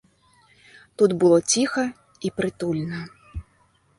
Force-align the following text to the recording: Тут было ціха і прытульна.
Тут 1.01 1.11
было 1.23 1.37
ціха 1.55 1.83
і 2.29 2.31
прытульна. 2.39 2.99